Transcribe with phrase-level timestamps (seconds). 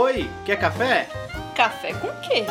[0.00, 1.08] Oi, quer café?
[1.56, 2.44] Café com quê?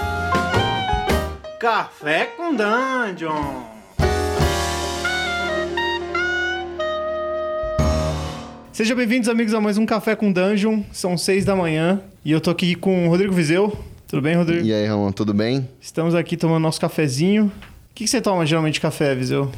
[1.58, 3.64] Café com Dungeon!
[8.74, 10.84] Sejam bem-vindos, amigos, a mais um Café com Dungeon.
[10.92, 13.74] São seis da manhã e eu tô aqui com o Rodrigo Vizeu.
[14.10, 14.66] Tudo bem, Rodrigo?
[14.66, 15.70] E aí, Ramon, tudo bem?
[15.80, 17.46] Estamos aqui tomando nosso cafezinho.
[17.46, 19.50] O que, que você toma geralmente de café, Viseu?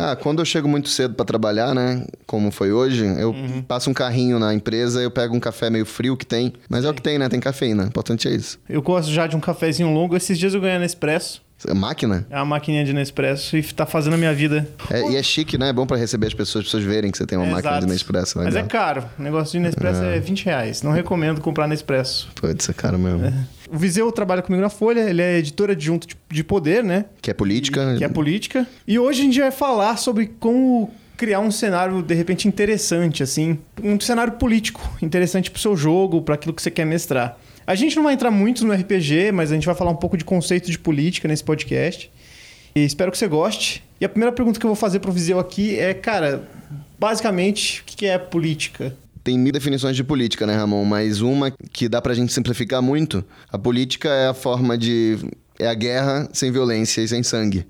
[0.00, 2.04] Ah, quando eu chego muito cedo para trabalhar, né?
[2.26, 3.62] Como foi hoje, eu Uhum.
[3.62, 6.52] passo um carrinho na empresa, eu pego um café meio frio que tem.
[6.68, 7.28] Mas é o que tem, né?
[7.28, 7.82] Tem cafeína.
[7.84, 8.58] O importante é isso.
[8.68, 10.14] Eu gosto já de um cafezinho longo.
[10.16, 11.42] Esses dias eu ganhei Nespresso.
[11.42, 12.26] É Máquina?
[12.30, 14.66] É uma maquininha de Nespresso e tá fazendo a minha vida.
[14.90, 15.70] É, e é chique, né?
[15.70, 17.70] É bom para receber as pessoas, as pessoas verem que você tem uma É, máquina
[17.72, 17.86] exato.
[17.86, 18.38] de Nespresso.
[18.38, 18.68] Mas é Legal.
[18.68, 19.04] caro.
[19.18, 20.82] O negócio de Nespresso é 20 reais.
[20.82, 22.28] Não recomendo comprar Nespresso.
[22.34, 23.32] Putz, é caro mesmo.
[23.70, 27.04] O Viseu trabalha comigo na Folha, ele é editor adjunto de- de poder, né?
[27.20, 27.96] Que é política.
[27.98, 28.66] Que é política.
[28.86, 33.58] E hoje a gente vai falar sobre como criar um cenário, de repente, interessante, assim.
[33.82, 37.36] Um cenário político interessante pro seu jogo, para aquilo que você quer mestrar.
[37.68, 40.16] A gente não vai entrar muito no RPG, mas a gente vai falar um pouco
[40.16, 42.10] de conceito de política nesse podcast.
[42.74, 43.84] E espero que você goste.
[44.00, 46.48] E a primeira pergunta que eu vou fazer pro Viseu aqui é, cara,
[46.98, 48.96] basicamente, o que é política?
[49.22, 50.82] Tem mil definições de política, né, Ramon?
[50.86, 53.22] Mas uma que dá pra gente simplificar muito.
[53.52, 55.18] A política é a forma de.
[55.58, 57.66] É a guerra sem violência e sem sangue.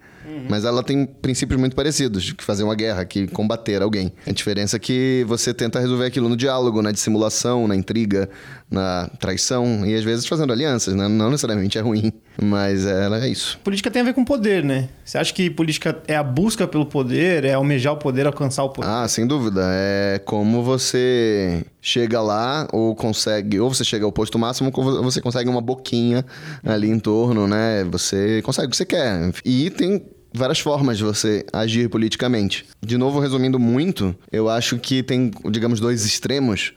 [0.48, 4.12] Mas ela tem princípios muito parecidos, que fazer uma guerra, que combater alguém.
[4.26, 8.28] A diferença é que você tenta resolver aquilo no diálogo, na dissimulação, na intriga,
[8.70, 11.08] na traição, e às vezes fazendo alianças, né?
[11.08, 13.58] Não necessariamente é ruim, mas ela é isso.
[13.64, 14.88] Política tem a ver com poder, né?
[15.04, 18.70] Você acha que política é a busca pelo poder, é almejar o poder, alcançar o
[18.70, 18.88] poder?
[18.88, 19.62] Ah, sem dúvida.
[19.64, 25.20] É como você chega lá ou consegue, ou você chega ao posto máximo, ou você
[25.20, 26.24] consegue uma boquinha
[26.64, 27.84] ali em torno, né?
[27.84, 29.32] Você consegue o que você quer.
[29.44, 32.66] E tem várias formas de você agir politicamente.
[32.84, 36.72] De novo, resumindo muito, eu acho que tem, digamos, dois extremos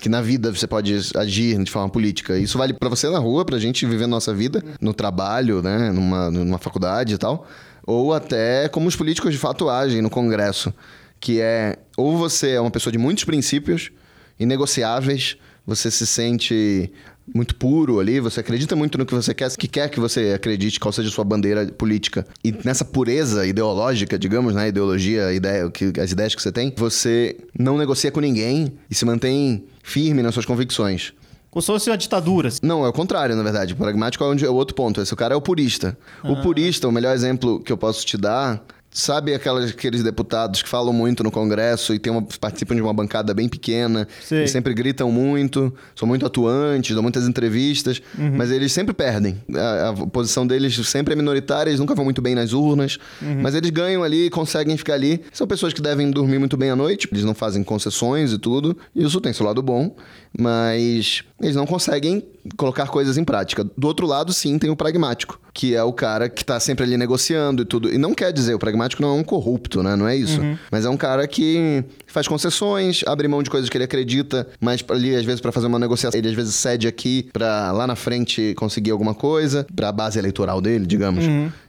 [0.00, 2.38] que na vida você pode agir de forma política.
[2.38, 5.90] Isso vale pra você na rua, pra gente viver a nossa vida, no trabalho, né,
[5.90, 7.46] numa, numa faculdade e tal,
[7.84, 10.72] ou até como os políticos de fato agem no Congresso,
[11.18, 13.90] que é ou você é uma pessoa de muitos princípios
[14.38, 16.90] inegociáveis, você se sente
[17.34, 20.80] muito puro ali, você acredita muito no que você quer, que quer que você acredite,
[20.80, 22.26] qual seja a sua bandeira política.
[22.42, 27.36] E nessa pureza ideológica, digamos, né, ideologia, ideia, que, as ideias que você tem, você
[27.58, 31.12] não negocia com ninguém e se mantém firme nas suas convicções.
[31.50, 32.50] Como se fosse uma ditadura.
[32.62, 33.72] Não, é o contrário, na verdade.
[33.72, 35.00] O pragmático é, onde, é o outro ponto.
[35.00, 35.96] Esse cara é o purista.
[36.22, 38.62] O purista, o melhor exemplo que eu posso te dar.
[38.90, 42.92] Sabe aquelas, aqueles deputados que falam muito no Congresso e tem uma, participam de uma
[42.92, 44.44] bancada bem pequena Sei.
[44.44, 48.00] e sempre gritam muito, são muito atuantes, dão muitas entrevistas,
[48.34, 49.36] mas eles sempre perdem.
[49.54, 52.98] A, a posição deles sempre é minoritária, eles nunca vão muito bem nas urnas,
[53.42, 55.22] mas eles ganham ali, conseguem ficar ali.
[55.32, 58.76] São pessoas que devem dormir muito bem à noite, eles não fazem concessões e tudo,
[58.94, 59.94] e isso tem seu lado bom,
[60.36, 62.24] mas eles não conseguem
[62.56, 63.64] colocar coisas em prática.
[63.76, 66.96] Do outro lado, sim, tem o pragmático, que é o cara que tá sempre ali
[66.96, 67.92] negociando e tudo.
[67.92, 69.96] E não quer dizer, o pragmático não é um corrupto, né?
[69.96, 70.40] Não é isso.
[70.70, 74.84] Mas é um cara que faz concessões, abre mão de coisas que ele acredita, mas
[74.88, 77.96] ali, às vezes, para fazer uma negociação, ele às vezes cede aqui pra lá na
[77.96, 81.24] frente conseguir alguma coisa, pra base eleitoral dele, digamos.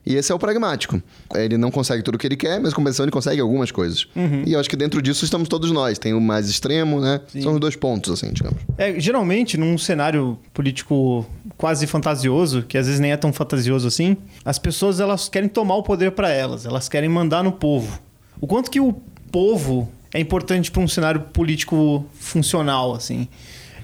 [0.09, 0.99] E esse é o pragmático.
[1.35, 4.07] Ele não consegue tudo o que ele quer, mas compensação ele consegue algumas coisas.
[4.47, 5.99] E eu acho que dentro disso estamos todos nós.
[5.99, 7.21] Tem o mais extremo, né?
[7.41, 8.59] São os dois pontos, assim, digamos.
[8.75, 11.25] É, geralmente, num cenário político
[11.55, 15.75] quase fantasioso, que às vezes nem é tão fantasioso assim, as pessoas elas querem tomar
[15.75, 17.99] o poder para elas, elas querem mandar no povo.
[18.41, 18.93] O quanto que o
[19.31, 23.27] povo é importante para um cenário político funcional, assim?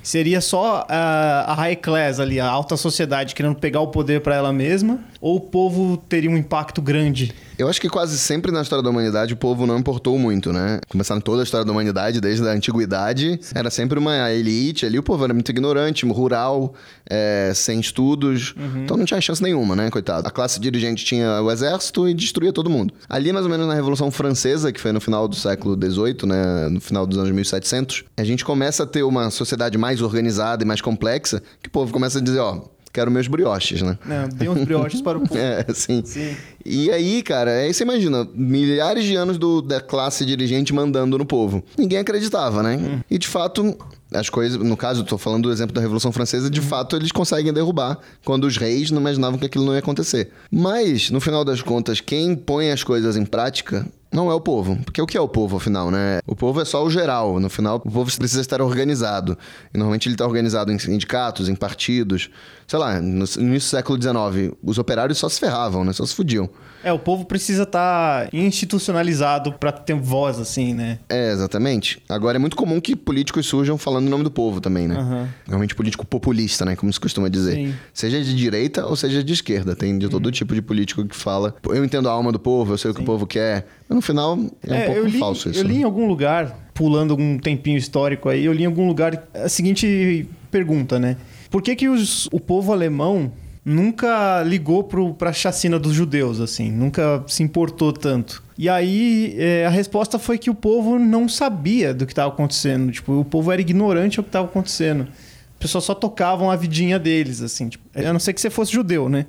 [0.06, 4.36] Seria só a, a high class ali, a alta sociedade querendo pegar o poder para
[4.36, 7.34] ela mesma, ou o povo teria um impacto grande?
[7.58, 10.80] Eu acho que quase sempre na história da humanidade o povo não importou muito, né?
[10.90, 15.04] Começando toda a história da humanidade, desde a antiguidade, era sempre uma elite ali, o
[15.04, 16.74] povo era muito ignorante, rural,
[17.10, 20.28] é, sem estudos, então não tinha chance nenhuma, né, coitado.
[20.28, 22.94] A classe dirigente tinha o exército e destruía todo mundo.
[23.08, 26.70] Ali, mais ou menos na Revolução Francesa, que foi no final do século XVIII, né,
[26.70, 30.68] no final dos anos 1700, a gente começa a ter uma sociedade mais organizada e
[30.68, 33.98] mais complexa, que o povo começa a dizer, ó, quero meus brioches, né?
[34.06, 34.28] Né?
[34.34, 35.38] Dê uns brioches para o povo.
[35.40, 36.02] É, sim.
[36.06, 36.36] Sim.
[36.66, 41.26] E aí, cara, aí você imagina, milhares de anos do- da classe dirigente mandando no
[41.26, 41.64] povo.
[41.78, 43.02] Ninguém acreditava, né?
[43.12, 43.78] E de fato,
[44.16, 47.52] as coisas, no caso, tô falando do exemplo da Revolução Francesa, de fato eles conseguem
[47.54, 50.32] derrubar quando os reis não imaginavam que aquilo não ia acontecer.
[50.52, 53.86] Mas, no final das contas, quem põe as coisas em prática
[54.16, 54.78] não é o povo.
[54.84, 56.20] Porque o que é o povo, afinal, né?
[56.26, 57.40] O povo é só o geral.
[57.40, 59.38] No final, o povo precisa estar organizado.
[59.74, 62.30] E normalmente ele está organizado em sindicatos, em partidos.
[62.66, 65.92] Sei lá, no no início do século XIX, os operários só se ferravam, né?
[65.92, 66.50] Só se fudiam.
[66.86, 71.00] É, o povo precisa estar institucionalizado para ter voz, assim, né?
[71.10, 72.02] É, exatamente.
[72.08, 74.96] Agora é muito comum que políticos surjam falando em nome do povo também, né?
[74.96, 75.28] Aham.
[75.48, 76.76] Realmente político populista, né?
[76.76, 77.56] Como se costuma dizer.
[77.56, 77.74] Sim.
[77.94, 79.76] Seja de direita ou seja de esquerda.
[79.76, 81.56] Tem de todo tipo de político que fala.
[81.68, 83.66] Eu entendo a alma do povo, eu sei o que o povo quer.
[83.90, 85.60] Mas no final é um É, pouco eu li, falso isso.
[85.60, 85.80] Eu li né?
[85.80, 90.28] em algum lugar, pulando algum tempinho histórico aí, eu li em algum lugar a seguinte
[90.52, 91.18] pergunta, né?
[91.50, 93.32] Por que, que os- o povo alemão
[93.66, 96.72] nunca ligou pro, pra chacina dos judeus, assim?
[96.72, 98.44] Nunca se importou tanto?
[98.58, 102.92] E aí é, a resposta foi que o povo não sabia do que estava acontecendo.
[102.92, 105.08] Tipo, o povo era ignorante ao que estava acontecendo.
[105.54, 107.68] As pessoas só tocavam a vidinha deles, assim.
[107.70, 109.26] Tipo, a não ser que você fosse judeu, né?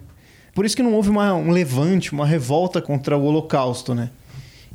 [0.55, 4.11] Por isso que não houve uma- um levante, uma revolta contra o Holocausto, né?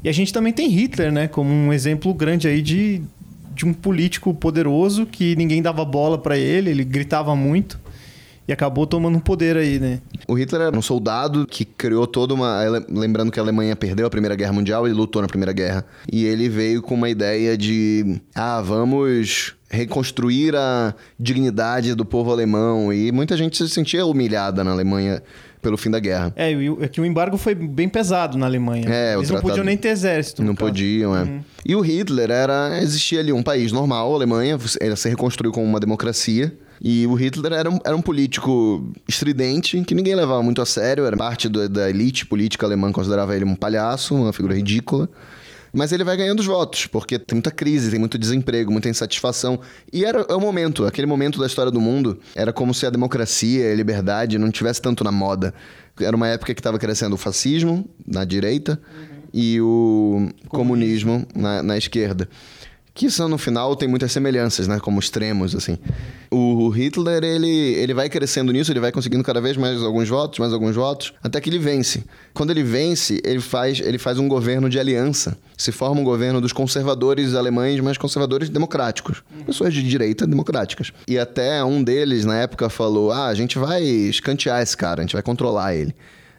[0.03, 1.27] E a gente também tem Hitler, né?
[1.27, 3.01] Como um exemplo grande aí de,
[3.53, 7.79] de um político poderoso que ninguém dava bola pra ele, ele gritava muito
[8.51, 9.99] e acabou tomando poder aí, né?
[10.27, 12.59] O Hitler era um soldado que criou toda uma.
[12.89, 15.85] Lembrando que a Alemanha perdeu a Primeira Guerra Mundial, ele lutou na Primeira Guerra.
[16.11, 18.19] E ele veio com uma ideia de.
[18.35, 22.91] Ah, vamos reconstruir a dignidade do povo alemão.
[22.93, 25.23] E muita gente se sentia humilhada na Alemanha
[25.61, 26.33] pelo fim da guerra.
[26.35, 28.85] É, e o- é que o embargo foi bem pesado na Alemanha.
[28.89, 30.43] É, Eles não tratado- podiam nem ter exército.
[30.43, 31.39] Não podiam, é.
[31.65, 32.79] E o Hitler era.
[32.81, 36.53] Existia ali um país normal, a Alemanha, ela se reconstruiu como uma democracia.
[36.83, 41.05] E o Hitler era um, era um político estridente, que ninguém levava muito a sério,
[41.05, 45.07] era parte do- da elite política alemã, considerava ele um palhaço, uma figura ridícula.
[45.73, 49.59] Mas ele vai ganhando os votos, porque tem muita crise, tem muito desemprego, muita insatisfação.
[49.93, 52.89] E era é o momento, aquele momento da história do mundo, era como se a
[52.89, 55.53] democracia e a liberdade não tivesse tanto na moda.
[55.99, 58.81] Era uma época que estava crescendo o fascismo na direita
[59.33, 62.27] e o comunismo na, na esquerda.
[62.93, 64.77] Que são, no final, tem muitas semelhanças, né?
[64.79, 65.77] Como extremos, assim.
[66.29, 70.39] O Hitler, ele, ele vai crescendo nisso, ele vai conseguindo cada vez mais alguns votos,
[70.39, 72.03] mais alguns votos, até que ele vence.
[72.33, 75.37] Quando ele vence, ele faz, ele faz um governo de aliança.
[75.57, 79.23] Se forma um governo dos conservadores alemães, mas conservadores democráticos.
[79.45, 80.91] Pessoas de direita democráticas.
[81.07, 85.03] E até um deles, na época, falou, ah, a gente vai escantear esse cara, a
[85.03, 85.95] gente vai controlar ele.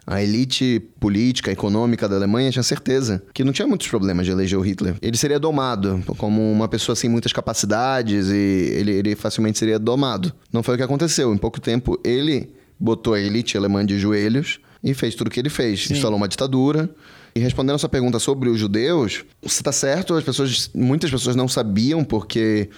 [0.06, 4.58] A elite política, econômica da Alemanha tinha certeza que não tinha muitos problemas de eleger
[4.58, 4.96] o Hitler.
[5.00, 10.32] Ele seria domado como uma pessoa sem muitas capacidades e ele, ele facilmente seria domado.
[10.52, 11.32] Não foi o que aconteceu.
[11.32, 15.38] Em pouco tempo, ele botou a elite alemã de joelhos e fez tudo o que
[15.38, 15.88] ele fez.
[15.90, 16.90] Instalou uma ditadura.
[17.34, 21.34] E respondendo a sua pergunta sobre os judeus, você está certo, as pessoas, muitas pessoas
[21.34, 22.69] não sabiam porque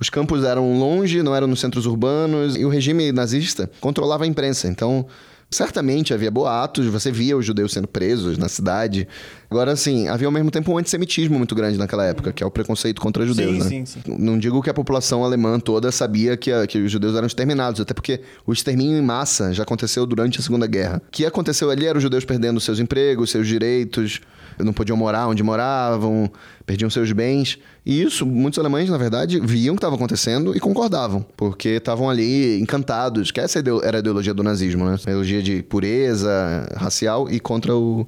[0.00, 4.26] os campos eram longe, não eram nos centros urbanos, e o regime nazista controlava a
[4.26, 4.68] imprensa.
[4.68, 5.06] Então,
[5.50, 9.08] certamente havia boatos, você via os judeus sendo presos na cidade.
[9.50, 12.50] Agora, assim, havia ao mesmo tempo um antissemitismo muito grande naquela época, que é o
[12.50, 13.86] preconceito contra judeus, Sim, né?
[13.86, 14.00] sim, sim.
[14.18, 17.80] Não digo que a população alemã toda sabia que, a- que os judeus eram exterminados,
[17.80, 21.00] até porque o extermínio em massa já aconteceu durante a Segunda Guerra.
[21.08, 24.20] O que aconteceu ali era os judeus perdendo seus empregos, seus direitos,
[24.58, 26.30] não podiam morar onde moravam,
[26.66, 27.58] perdiam seus bens.
[27.84, 32.08] E isso, muitos alemães, na verdade, viam o que estava acontecendo e concordavam, porque estavam
[32.10, 34.92] ali encantados, que essa ideo- era a ideologia do nazismo, né?
[34.98, 38.06] A ideologia de pureza racial e contra o-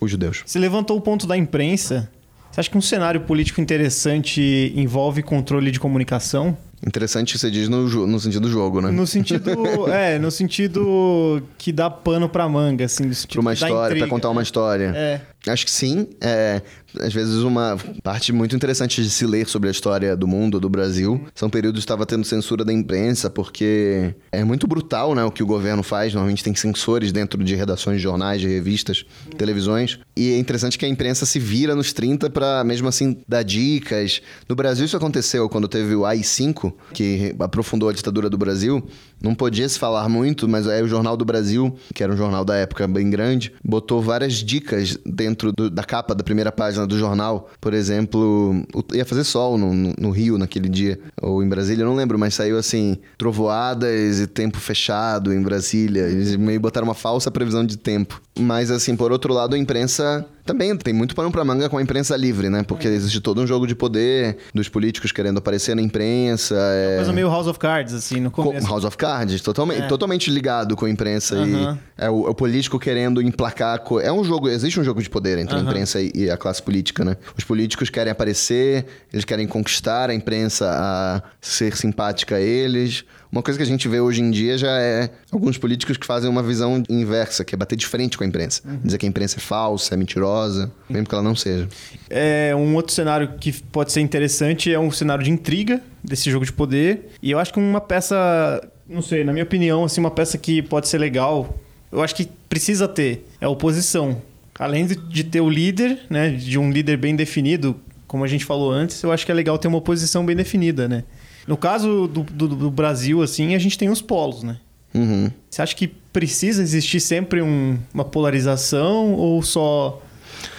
[0.00, 0.42] os judeus.
[0.46, 2.10] Você levantou o ponto da imprensa.
[2.50, 6.56] Você acha que um cenário político interessante envolve controle de comunicação?
[6.86, 8.90] Interessante que você diz no, no sentido do jogo, né?
[8.90, 9.52] No sentido.
[9.88, 13.04] é, no sentido que dá pano pra manga, assim.
[13.04, 14.92] No sentido Pra uma história, pra contar uma história.
[14.94, 15.20] É.
[15.48, 16.08] Acho que sim.
[16.20, 16.62] É,
[17.00, 20.68] às vezes uma parte muito interessante de se ler sobre a história do mundo, do
[20.68, 25.30] Brasil, são períodos que estava tendo censura da imprensa, porque é muito brutal né, o
[25.30, 26.12] que o governo faz.
[26.14, 29.04] Normalmente tem censores dentro de redações de jornais, de revistas,
[29.36, 29.98] televisões.
[30.16, 34.20] E é interessante que a imprensa se vira nos 30 para, mesmo assim, dar dicas.
[34.48, 38.82] No Brasil isso aconteceu quando teve o AI-5, que aprofundou a ditadura do Brasil.
[39.20, 42.44] Não podia se falar muito, mas aí o Jornal do Brasil, que era um jornal
[42.44, 46.98] da época bem grande, botou várias dicas dentro do- da capa da primeira página do
[46.98, 47.48] jornal.
[47.60, 48.62] Por exemplo,
[48.92, 52.18] ia fazer sol no, no- no Rio naquele dia, ou em Brasília, eu não lembro,
[52.18, 56.02] mas saiu assim: trovoadas e tempo fechado em Brasília.
[56.02, 58.20] Eles meio botaram uma falsa previsão de tempo.
[58.38, 61.82] Mas, assim, por outro lado, a imprensa também tem muito pano pra manga com a
[61.82, 62.62] imprensa livre, né?
[62.62, 66.56] Porque existe todo um jogo de poder dos políticos querendo aparecer na imprensa.
[66.58, 66.96] É...
[66.96, 68.66] Coisa meio House of Cards, assim, no Co- começo.
[68.66, 69.86] House of Cards, totalmente, É.
[69.86, 73.80] totalmente ligado com a imprensa e é o, é o político querendo emplacar.
[73.80, 76.36] co- É um jogo, existe um jogo de poder entre a imprensa e, e a
[76.36, 77.16] classe política, né?
[77.36, 83.04] Os políticos querem aparecer, eles querem conquistar a imprensa a ser simpática a eles.
[83.32, 86.28] Uma coisa que a gente vê hoje em dia já é alguns políticos que fazem
[86.28, 88.60] uma visão inversa, que é bater de frente com a imprensa.
[88.62, 88.78] Uhum.
[88.84, 91.66] Dizer que a imprensa é falsa, é mentirosa, mesmo que ela não seja.
[92.10, 96.44] É, um outro cenário que pode ser interessante é um cenário de intriga desse jogo
[96.44, 97.08] de poder.
[97.22, 100.60] E eu acho que uma peça, não sei, na minha opinião, assim, uma peça que
[100.60, 101.58] pode ser legal,
[101.90, 104.20] eu acho que precisa ter, é a oposição.
[104.58, 107.74] Além de- ter o líder, né, de um líder bem definido,
[108.06, 110.86] como a gente falou antes, eu acho que é legal ter uma oposição bem definida,
[110.86, 111.02] né?
[111.46, 114.58] No caso do, do, do Brasil, assim, a gente tem os polos, né?
[114.94, 115.30] Uhum.
[115.50, 120.00] Você acha que precisa existir sempre um- uma polarização ou só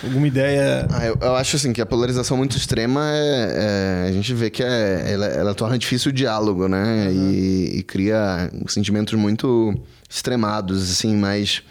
[0.04, 0.88] alguma ideia?
[0.92, 4.50] Ah, eu, eu acho assim que a polarização muito extrema é, é- a gente vê
[4.50, 7.12] que é, ela, ela torna difícil o diálogo, né?
[7.14, 9.74] E, e cria sentimentos muito
[10.10, 11.62] extremados, assim, mas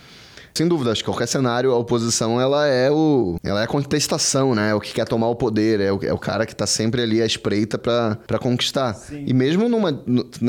[0.54, 3.38] sem dúvida, acho que qualquer cenário, a oposição ela é o.
[3.42, 4.71] Ela é a contestação, né?
[4.71, 7.02] É o que quer tomar o poder, é o, é o cara que tá sempre
[7.02, 8.99] ali à espreita pra conquistar.
[9.11, 10.02] E mesmo numa.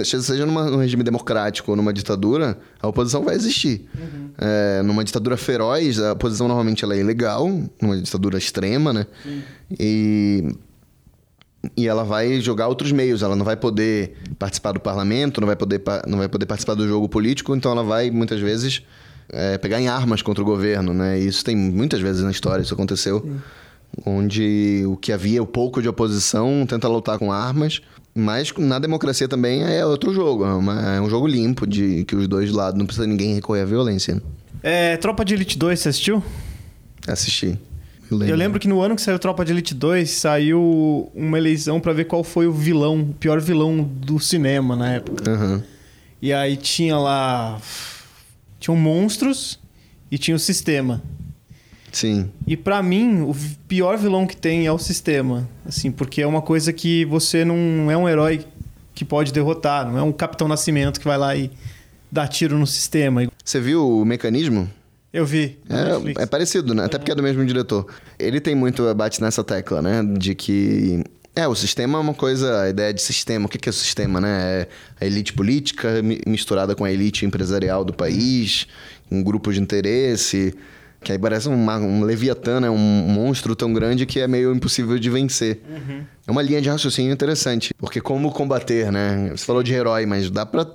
[0.03, 3.88] seja numa, num regime democrático ou numa ditadura, a oposição vai existir.
[4.38, 7.50] É, numa ditadura feroz, a oposição normalmente ela é ilegal,
[7.81, 9.07] numa ditadura extrema, né?
[9.79, 10.53] E
[11.77, 13.22] e ela vai jogar outros meios.
[13.22, 16.88] Ela não vai poder participar do parlamento, não vai poder, não vai poder participar do
[16.88, 18.83] jogo político, então ela vai, muitas vezes,
[19.30, 21.20] é, pegar em armas contra o governo, né?
[21.20, 23.25] E isso tem muitas vezes na história, isso aconteceu.
[24.06, 27.82] Onde o que havia, o pouco de oposição, tenta lutar com armas.
[28.15, 30.46] Mas na democracia também é outro jogo.
[30.46, 33.62] É, uma- é um jogo limpo, de que os dois lados não precisa ninguém recorrer
[33.62, 34.15] à violência.
[34.15, 34.22] né?
[34.62, 36.24] É, Tropa de Elite 2, você assistiu?
[37.08, 37.58] Assistir.
[38.12, 41.92] Eu lembro que no ano que saiu Tropa de Elite 2, saiu uma eleição pra
[41.94, 45.30] ver qual foi o vilão, o pior vilão do cinema na época.
[45.30, 45.63] Aham.
[46.22, 47.60] E aí tinha lá.
[48.63, 49.60] Tinham monstros
[50.10, 51.03] e tinha o sistema.
[51.91, 52.32] Sim.
[52.48, 53.36] E pra mim, o
[53.67, 55.50] pior vilão que tem é o sistema.
[55.65, 58.46] Assim, porque é uma coisa que você não é um herói
[58.96, 61.51] que pode derrotar, não é um Capitão Nascimento que vai lá e
[62.10, 63.27] dá tiro no sistema.
[63.43, 64.70] Você viu o mecanismo?
[65.12, 65.60] Eu vi.
[65.70, 66.86] É, é parecido, né?
[66.86, 67.86] Até porque é do mesmo diretor.
[68.17, 70.01] Ele tem muito bate nessa tecla, né?
[70.17, 71.03] De que.
[71.36, 74.22] É, o sistema é uma coisa, a ideia de sistema, o que é o sistema,
[74.22, 74.62] né?
[74.62, 74.68] É
[75.02, 78.68] a elite política mi- misturada com a elite empresarial do país,
[79.12, 80.54] um grupo de interesse,
[81.02, 82.70] que aí parece uma- um leviatã, né?
[82.70, 85.60] Um monstro tão grande que é meio impossível de vencer.
[86.28, 89.32] É uma linha de raciocínio interessante, porque como combater, né?
[89.36, 90.68] Você falou de herói, mas dá pra,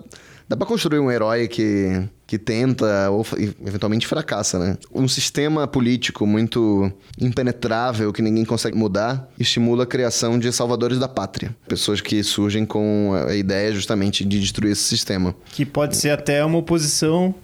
[0.48, 3.26] dá pra construir um herói que, que tenta ou
[3.66, 4.76] eventualmente fracassa, né?
[4.94, 11.08] Um sistema político muito impenetrável que ninguém consegue mudar estimula a criação de salvadores da
[11.08, 11.56] pátria.
[11.66, 15.34] Pessoas que surgem com a ideia justamente de destruir esse sistema.
[15.52, 17.34] Que pode ser até uma oposição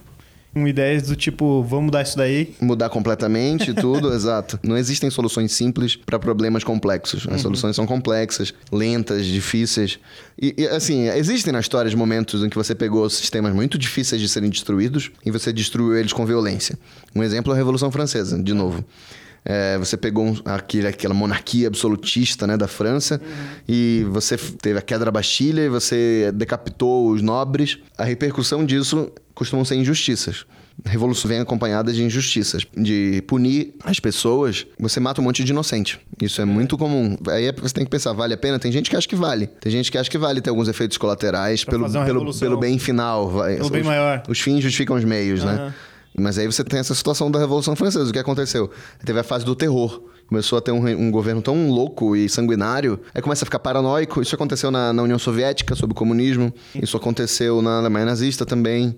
[0.55, 2.55] com ideias do tipo, vamos mudar isso daí.
[2.61, 4.59] Mudar completamente tudo, exato.
[4.63, 7.27] Não existem soluções simples para problemas complexos.
[7.29, 9.99] As soluções são complexas, lentas, difíceis.
[10.41, 14.29] E, e, assim, existem na história momentos em que você pegou sistemas muito difíceis de
[14.29, 16.79] serem destruídos e você destruiu eles com violência.
[17.15, 18.85] Um exemplo é a Revolução Francesa, de novo.
[19.45, 23.21] É, você pegou um- aquele, aquela monarquia absolutista né, da França
[23.69, 27.79] e você teve a queda da Bastilha e você decapitou os nobres.
[27.99, 30.47] A repercussão disso costumam ser injustiças.
[30.85, 34.67] A revolução vem acompanhada de injustiças, de punir as pessoas.
[34.81, 36.01] Você mata um monte de inocente.
[36.21, 37.17] Isso é muito comum.
[37.29, 38.59] Aí é- você tem que pensar, vale a pena?
[38.59, 39.47] Tem gente que acha que vale.
[39.47, 42.79] Tem gente que acha que vale ter alguns efeitos colaterais Pra pelo, pelo, pelo bem
[42.79, 43.29] final.
[43.31, 44.23] Pelo bem Os- maior.
[44.29, 45.73] Os fins justificam os meios, né?
[46.17, 48.09] Mas aí você tem essa situação da Revolução Francesa.
[48.09, 48.71] O que aconteceu?
[49.05, 50.01] Teve a fase do terror.
[50.29, 53.01] Começou a ter um, um governo tão louco e sanguinário.
[53.15, 54.23] Aí começa a ficar paranoico.
[54.23, 56.53] Isso aconteceu na, na União Soviética, sob o comunismo.
[56.75, 58.97] Isso aconteceu na Alemanha nazista também.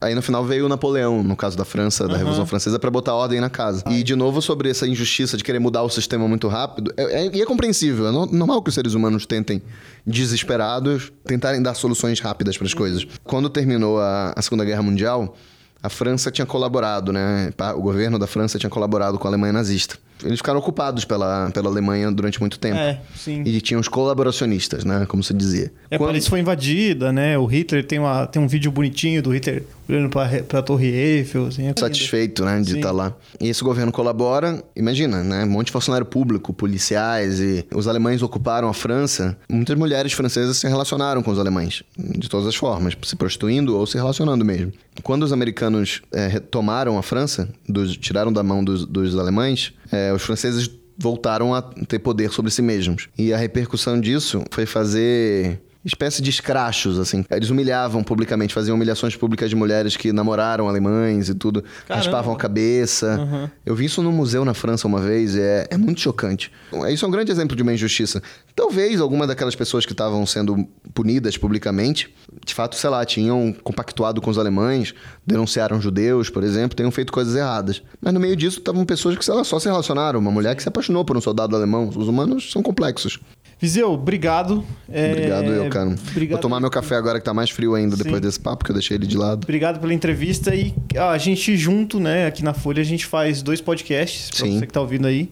[0.00, 3.14] Aí no final veio o Napoleão, no caso da França, da Revolução Francesa, para botar
[3.14, 3.84] ordem na casa.
[3.88, 6.92] E de novo sobre essa injustiça de querer mudar o sistema muito rápido.
[6.96, 8.08] É, é- e é compreensível.
[8.08, 9.62] É no- normal que os seres humanos tentem,
[10.04, 13.06] desesperados, tentarem dar soluções rápidas para as coisas.
[13.24, 15.36] Quando terminou a- a Segunda Guerra Mundial,
[15.82, 17.52] a França tinha colaborado, né?
[17.74, 19.98] O governo da França tinha colaborado com a Alemanha nazista.
[20.24, 22.76] Eles ficaram ocupados pela, pela Alemanha durante muito tempo.
[22.78, 23.42] É, sim.
[23.44, 25.04] E tinham os colaboracionistas, né?
[25.06, 25.72] Como se dizia.
[25.90, 27.36] É, Quando- Paris foi invadida, né?
[27.38, 31.46] O Hitler tem, uma, tem um vídeo bonitinho do Hitler olhando pra, pra Torre Eiffel.
[31.46, 33.14] Assim, é satisfeito, né, de estar lá.
[33.40, 38.22] E esse governo colabora, imagina, né, um monte de funcionário público, policiais e os alemães
[38.22, 39.36] ocuparam a França.
[39.50, 43.86] Muitas mulheres francesas se relacionaram com os alemães, de todas as formas, se prostituindo ou
[43.86, 44.72] se relacionando mesmo.
[45.02, 50.12] Quando os americanos eh, retomaram a França, dos- tiraram da mão dos, dos alemães, eh,
[50.12, 53.08] os franceses voltaram a ter poder sobre si mesmos.
[53.16, 57.24] E a repercussão disso foi fazer espécie de escrachos, assim.
[57.30, 61.94] Eles humilhavam publicamente, faziam humilhações públicas de mulheres que namoraram alemães e tudo, Caramba.
[62.04, 63.18] raspavam a cabeça.
[63.18, 63.48] Uhum.
[63.66, 66.52] Eu vi isso no museu na França uma vez e é, é muito chocante.
[66.90, 68.22] Isso é um grande exemplo de uma injustiça.
[68.54, 74.20] Talvez alguma daquelas pessoas que estavam sendo punidas publicamente, de fato, sei lá, tinham compactuado
[74.20, 74.94] com os alemães,
[75.26, 77.82] denunciaram judeus, por exemplo, tenham feito coisas erradas.
[78.00, 80.20] Mas no meio disso estavam pessoas que, sei lá, só se relacionaram.
[80.20, 81.88] Uma mulher que se apaixonou por um soldado alemão.
[81.88, 83.18] Os humanos são complexos.
[83.62, 84.64] Viseu, obrigado.
[84.90, 85.94] É, Obrigado, eu, cara.
[86.10, 88.02] Obrigado, Vou tomar meu café agora que tá mais frio ainda Sim.
[88.02, 89.44] depois desse papo, que eu deixei ele de lado.
[89.44, 93.60] Obrigado pela entrevista e a gente junto, né, aqui na Folha, a gente faz dois
[93.60, 94.58] podcasts pra Sim.
[94.58, 95.30] você que tá ouvindo aí.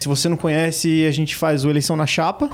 [0.00, 2.50] Se você não conhece, a gente faz o Eleição na Chapa,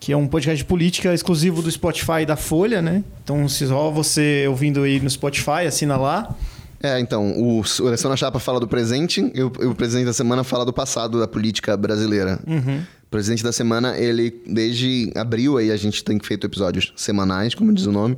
[0.00, 3.04] que é um podcast de política exclusivo do Spotify e da Folha, né?
[3.22, 6.34] Então, se só você ouvindo aí no Spotify, assina lá.
[6.82, 10.42] É, então, o Oração na Chapa fala do presente e o, o presidente da semana
[10.42, 12.40] fala do passado da política brasileira.
[12.46, 12.80] Uhum.
[13.12, 17.70] O presidente da semana, ele, desde abril aí, a gente tem feito episódios semanais, como
[17.70, 18.16] diz o nome,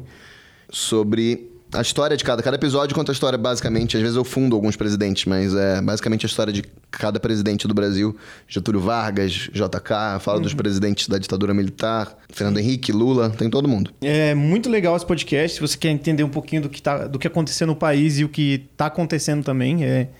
[0.71, 2.41] sobre a história de cada.
[2.45, 3.97] Cada episódio conta a história, basicamente.
[3.97, 7.75] Às vezes eu fundo alguns presidentes, mas é basicamente a história de cada presidente do
[7.75, 8.17] Brasil.
[8.47, 13.93] Getúlio Vargas, JK, fala dos presidentes da ditadura militar, Fernando Henrique, Lula, tem todo mundo.
[14.01, 15.57] É muito legal esse podcast.
[15.57, 18.25] Se você quer entender um pouquinho do que, tá, do que aconteceu no país e
[18.25, 20.11] o que está acontecendo também, é.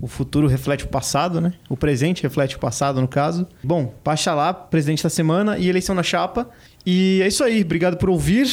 [0.00, 1.52] O futuro reflete o passado, né?
[1.68, 3.46] O presente reflete o passado, no caso.
[3.62, 6.48] Bom, baixa lá, presidente da semana e eleição na chapa.
[6.86, 7.62] E é isso aí.
[7.62, 8.48] Obrigado por ouvir.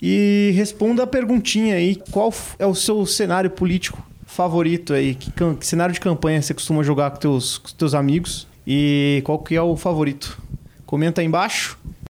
[0.00, 5.14] E responda a perguntinha aí: qual é o seu cenário político favorito aí?
[5.14, 8.46] Que, que cenário de campanha você costuma jogar com teus, com teus amigos?
[8.66, 10.40] E qual que é o favorito?
[10.86, 11.78] Comenta aí embaixo.